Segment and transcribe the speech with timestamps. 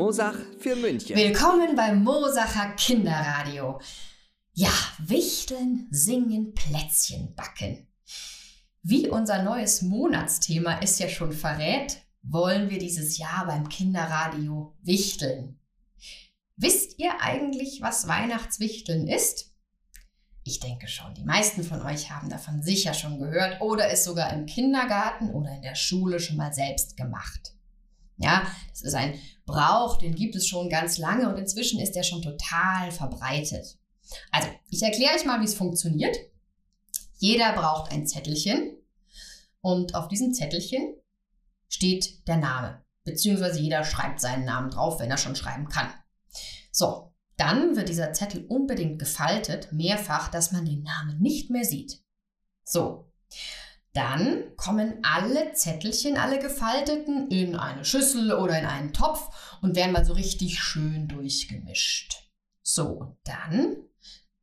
[0.00, 1.14] Mosach für München.
[1.14, 3.82] Willkommen beim Mosacher Kinderradio.
[4.54, 7.86] Ja, wichteln, singen, Plätzchen backen.
[8.82, 15.60] Wie unser neues Monatsthema es ja schon verrät, wollen wir dieses Jahr beim Kinderradio wichteln.
[16.56, 19.52] Wisst ihr eigentlich, was Weihnachtswichteln ist?
[20.44, 24.32] Ich denke schon, die meisten von euch haben davon sicher schon gehört oder es sogar
[24.32, 27.54] im Kindergarten oder in der Schule schon mal selbst gemacht.
[28.20, 32.04] Ja, das ist ein Brauch, den gibt es schon ganz lange und inzwischen ist er
[32.04, 33.78] schon total verbreitet.
[34.30, 36.16] Also, ich erkläre euch mal, wie es funktioniert.
[37.18, 38.76] Jeder braucht ein Zettelchen
[39.60, 40.94] und auf diesem Zettelchen
[41.68, 45.92] steht der Name, beziehungsweise jeder schreibt seinen Namen drauf, wenn er schon schreiben kann.
[46.70, 52.02] So, dann wird dieser Zettel unbedingt gefaltet, mehrfach, dass man den Namen nicht mehr sieht.
[52.64, 53.10] So,
[53.92, 59.92] dann kommen alle Zettelchen, alle gefalteten, in eine Schüssel oder in einen Topf und werden
[59.92, 62.30] mal so richtig schön durchgemischt.
[62.62, 63.76] So, dann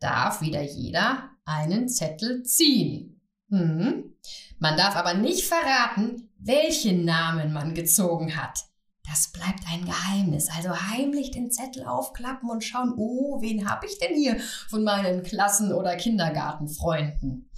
[0.00, 3.20] darf wieder jeder einen Zettel ziehen.
[3.50, 4.16] Hm.
[4.58, 8.64] Man darf aber nicht verraten, welchen Namen man gezogen hat.
[9.08, 10.48] Das bleibt ein Geheimnis.
[10.50, 15.22] Also heimlich den Zettel aufklappen und schauen, oh, wen habe ich denn hier von meinen
[15.22, 17.48] Klassen- oder Kindergartenfreunden?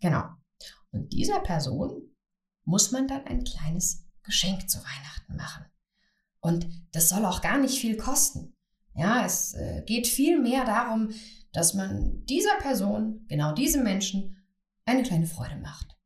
[0.00, 0.24] Genau.
[0.92, 2.14] Und dieser Person
[2.64, 5.64] muss man dann ein kleines Geschenk zu Weihnachten machen.
[6.40, 8.54] Und das soll auch gar nicht viel kosten.
[8.94, 11.10] Ja, es äh, geht viel mehr darum,
[11.52, 14.36] dass man dieser Person, genau diesem Menschen,
[14.84, 15.96] eine kleine Freude macht.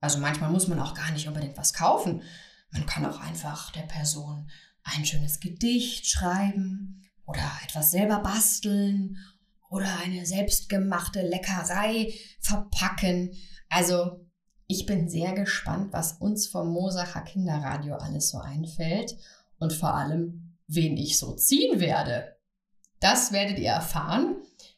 [0.00, 2.22] Also manchmal muss man auch gar nicht unbedingt was kaufen.
[2.70, 4.50] Man kann auch einfach der Person
[4.82, 9.18] ein schönes Gedicht schreiben oder etwas selber basteln
[9.70, 13.32] oder eine selbstgemachte Leckerei verpacken.
[13.68, 14.26] Also
[14.66, 19.16] ich bin sehr gespannt, was uns vom Mosacher Kinderradio alles so einfällt
[19.58, 22.36] und vor allem, wen ich so ziehen werde.
[23.00, 24.36] Das werdet ihr erfahren.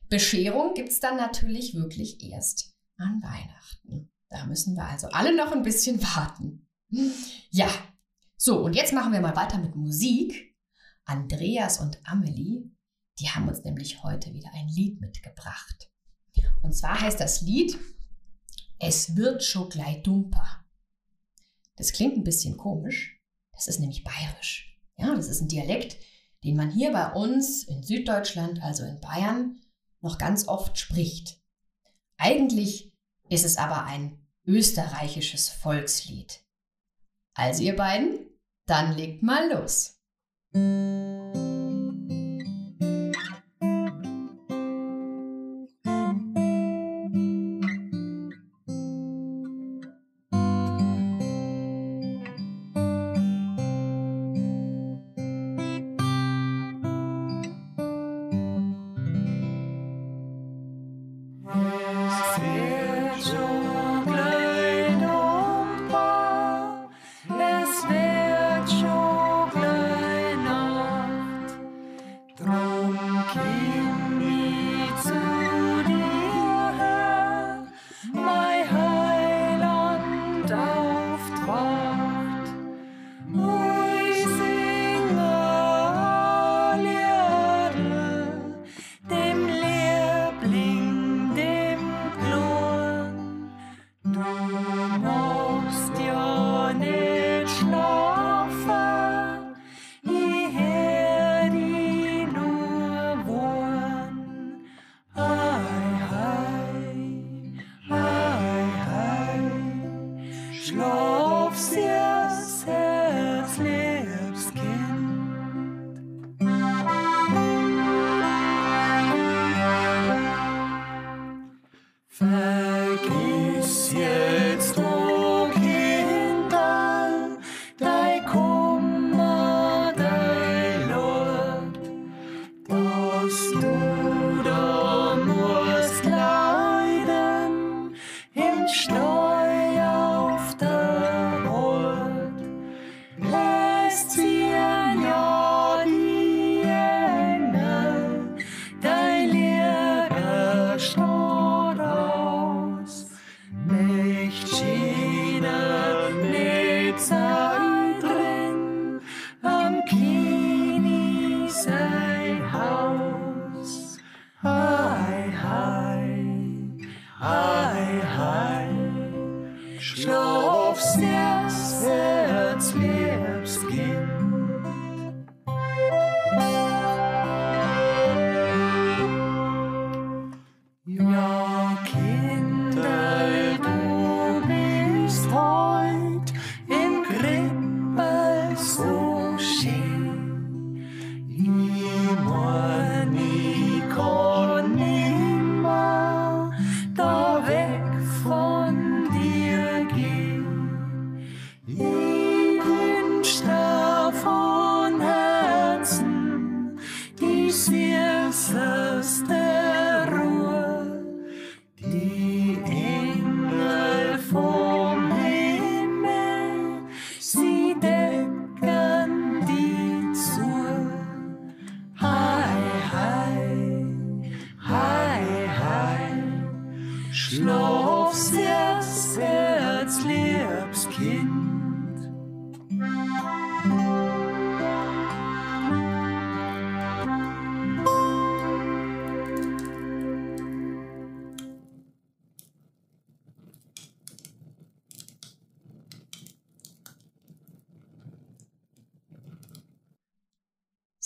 [0.09, 4.11] Bescherung gibt es dann natürlich wirklich erst an Weihnachten.
[4.31, 6.67] Da müssen wir also alle noch ein bisschen warten.
[7.51, 7.69] Ja,
[8.37, 10.55] so, und jetzt machen wir mal weiter mit Musik.
[11.05, 12.71] Andreas und Amelie,
[13.19, 15.91] die haben uns nämlich heute wieder ein Lied mitgebracht.
[16.63, 17.79] Und zwar heißt das Lied
[18.79, 20.65] Es wird schon gleich dumper.
[21.77, 23.21] Das klingt ein bisschen komisch.
[23.53, 24.79] Das ist nämlich bayerisch.
[24.97, 25.97] Ja, das ist ein Dialekt,
[26.45, 29.61] den man hier bei uns in Süddeutschland, also in Bayern,
[30.01, 31.41] noch ganz oft spricht.
[32.17, 32.93] Eigentlich
[33.29, 36.45] ist es aber ein österreichisches Volkslied.
[37.35, 38.27] Also ihr beiden,
[38.67, 39.99] dann legt mal los.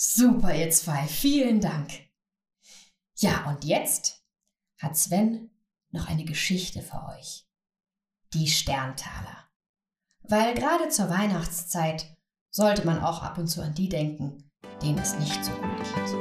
[0.01, 1.07] Super, ihr zwei.
[1.07, 1.91] Vielen Dank.
[3.17, 4.23] Ja, und jetzt
[4.77, 5.49] hat Sven
[5.91, 7.45] noch eine Geschichte für euch.
[8.33, 9.49] Die Sterntaler.
[10.21, 12.15] Weil gerade zur Weihnachtszeit
[12.49, 14.49] sollte man auch ab und zu an die denken,
[14.81, 16.15] denen es nicht so gut geht.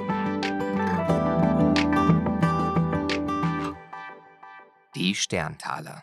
[4.97, 6.03] Die Sterntaler.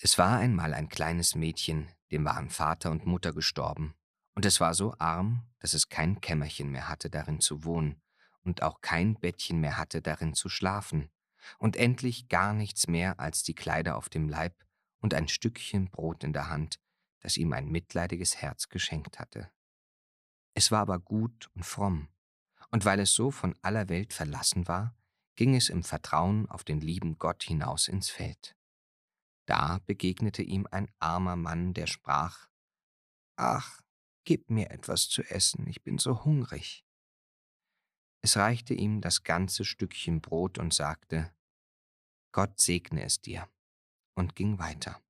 [0.00, 3.95] Es war einmal ein kleines Mädchen, dem waren Vater und Mutter gestorben,
[4.36, 8.00] und es war so arm, dass es kein Kämmerchen mehr hatte, darin zu wohnen,
[8.42, 11.10] und auch kein Bettchen mehr hatte, darin zu schlafen,
[11.58, 14.54] und endlich gar nichts mehr als die Kleider auf dem Leib
[15.00, 16.78] und ein Stückchen Brot in der Hand,
[17.20, 19.50] das ihm ein mitleidiges Herz geschenkt hatte.
[20.54, 22.08] Es war aber gut und fromm,
[22.70, 24.94] und weil es so von aller Welt verlassen war,
[25.34, 28.54] ging es im Vertrauen auf den lieben Gott hinaus ins Feld.
[29.46, 32.48] Da begegnete ihm ein armer Mann, der sprach
[33.36, 33.80] Ach,
[34.26, 36.84] gib mir etwas zu essen, ich bin so hungrig.
[38.20, 41.32] Es reichte ihm das ganze Stückchen Brot und sagte
[42.32, 43.48] Gott segne es dir,
[44.14, 45.02] und ging weiter.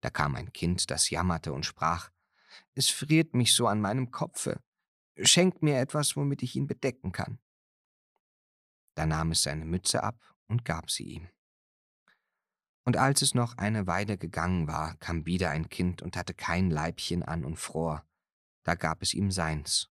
[0.00, 2.10] Da kam ein Kind, das jammerte und sprach
[2.74, 4.62] Es friert mich so an meinem Kopfe,
[5.18, 7.38] schenkt mir etwas, womit ich ihn bedecken kann.
[8.94, 11.28] Da nahm es seine Mütze ab und gab sie ihm.
[12.88, 16.70] Und als es noch eine Weile gegangen war, kam wieder ein Kind und hatte kein
[16.70, 18.02] Leibchen an und fror.
[18.62, 19.90] Da gab es ihm seins.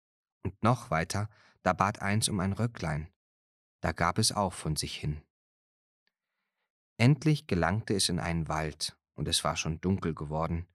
[0.43, 1.29] Und noch weiter,
[1.62, 3.12] da bat eins um ein Röcklein.
[3.82, 5.20] Da gab es auch von sich hin.
[6.96, 10.67] Endlich gelangte es in einen Wald, und es war schon dunkel geworden.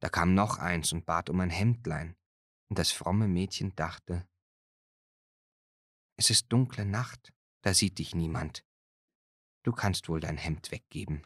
[0.00, 2.16] Da kam noch eins und bat um ein Hemdlein.
[2.68, 4.26] Und das fromme Mädchen dachte,
[6.16, 8.64] es ist dunkle Nacht, da sieht dich niemand.
[9.62, 11.24] Du kannst wohl dein Hemd weggeben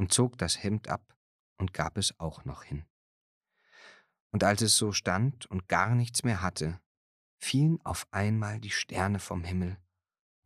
[0.00, 1.14] und zog das Hemd ab
[1.58, 2.86] und gab es auch noch hin.
[4.32, 6.80] Und als es so stand und gar nichts mehr hatte,
[7.38, 9.76] fielen auf einmal die Sterne vom Himmel,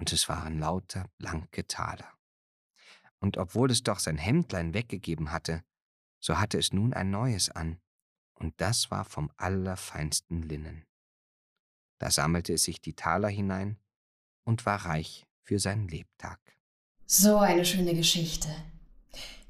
[0.01, 2.13] und es waren lauter blanke Taler.
[3.21, 5.63] Und obwohl es doch sein Hemdlein weggegeben hatte,
[6.19, 7.81] so hatte es nun ein neues an,
[8.35, 10.85] und das war vom allerfeinsten Linnen.
[12.01, 13.79] Da sammelte es sich die Taler hinein
[14.43, 16.41] und war reich für seinen Lebtag.
[17.07, 18.74] So eine schöne Geschichte.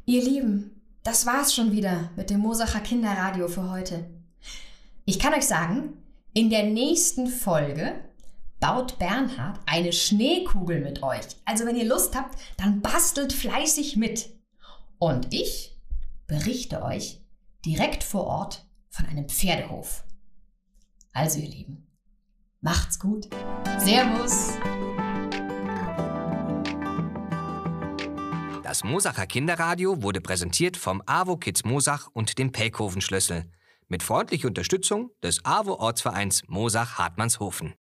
[0.07, 4.05] Ihr Lieben, das war's schon wieder mit dem Mosacher Kinderradio für heute.
[5.07, 5.95] Ich kann euch sagen,
[6.35, 7.95] in der nächsten Folge
[8.61, 11.25] baut Bernhard eine Schneekugel mit euch.
[11.47, 14.29] Also wenn ihr Lust habt, dann bastelt fleißig mit.
[14.99, 15.81] Und ich
[16.27, 17.23] berichte euch
[17.65, 20.05] direkt vor Ort von einem Pferdehof.
[21.15, 21.87] Also ihr Lieben,
[22.61, 23.29] macht's gut.
[23.79, 24.51] Servus.
[28.75, 33.45] Das Mosacher Kinderradio wurde präsentiert vom AWO Kids Mosach und dem Pelkhofen Schlüssel
[33.87, 37.73] mit freundlicher Unterstützung des AWO Ortsvereins Mosach Hartmannshofen.